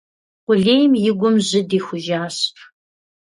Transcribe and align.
Къулейм 0.45 0.91
и 1.09 1.11
гум 1.19 1.35
жьы 1.47 1.61
дихужащ. 1.69 2.37